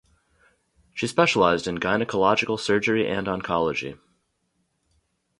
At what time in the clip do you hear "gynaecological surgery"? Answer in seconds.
1.77-3.07